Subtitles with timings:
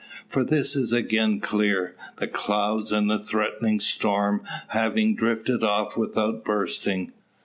[0.27, 7.11] For this is again clear, the clouds and threatening storm having drifted off without bursting.